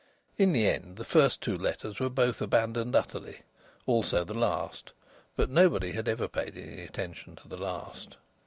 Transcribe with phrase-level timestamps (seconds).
[0.35, 3.41] In the end the first two letters were both abandoned utterly,
[3.85, 4.93] also the last
[5.35, 8.17] but nobody had ever paid any attention to the last.